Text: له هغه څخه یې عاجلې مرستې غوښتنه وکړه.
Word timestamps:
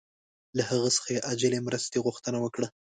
له 0.57 0.63
هغه 0.69 0.89
څخه 0.95 1.09
یې 1.15 1.23
عاجلې 1.27 1.59
مرستې 1.67 1.97
غوښتنه 2.05 2.37
وکړه. 2.41 2.67